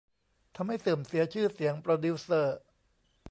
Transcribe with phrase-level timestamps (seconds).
[0.55, 2.57] ทำให้เสื่อมเสียชื่อเสียงโปรดิวเซอร์